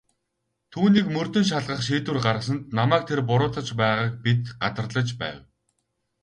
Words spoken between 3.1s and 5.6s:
буруутгаж байгааг би гадарлаж байв.